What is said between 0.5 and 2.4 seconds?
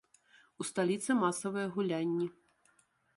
У сталіцы масавыя гулянні.